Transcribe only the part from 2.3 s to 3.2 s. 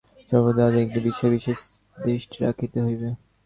রাখিতে হইবে।